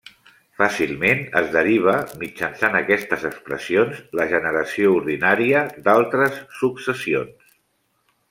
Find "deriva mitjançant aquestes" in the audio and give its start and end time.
1.55-3.27